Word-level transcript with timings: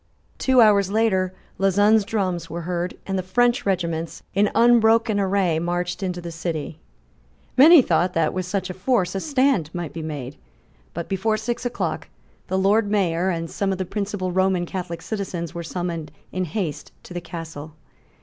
Two 0.39 0.61
hours 0.61 0.89
later 0.89 1.31
Lauzun's 1.59 2.03
drums 2.05 2.49
were 2.49 2.61
heard; 2.61 2.97
and 3.05 3.19
the 3.19 3.21
French 3.21 3.67
regiments, 3.67 4.23
in 4.33 4.49
unbroken 4.55 5.19
array, 5.19 5.59
marched 5.59 6.01
into 6.01 6.19
the 6.19 6.31
city, 6.31 6.79
Many 7.55 7.83
thought 7.83 8.13
that, 8.13 8.33
with 8.33 8.47
such 8.47 8.71
a 8.71 8.73
force, 8.73 9.13
a 9.13 9.19
stand 9.19 9.69
might 9.75 9.91
still 9.91 10.01
be 10.01 10.07
made. 10.07 10.37
But, 10.95 11.07
before 11.07 11.37
six 11.37 11.67
o'clock, 11.67 12.07
the 12.47 12.57
Lord 12.57 12.89
Mayor 12.89 13.29
and 13.29 13.47
some 13.47 13.71
of 13.71 13.77
the 13.77 13.85
principal 13.85 14.31
Roman 14.31 14.65
Catholic 14.65 15.03
citizens 15.03 15.53
were 15.53 15.61
summoned 15.61 16.11
in 16.31 16.45
haste 16.45 16.91
to 17.03 17.13
the 17.13 17.21
Castle. 17.21 17.75